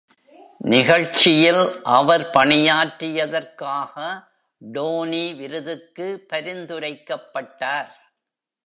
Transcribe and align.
நிகழ்ச்சியில் 0.57 1.81
அவர் 1.83 2.29
பணியாற்றியதற்காக 2.33 3.93
டோனி 4.57 5.33
விருதுக்கு 5.33 6.25
பரிந்துரைக்கப்பட்டார். 6.33 7.91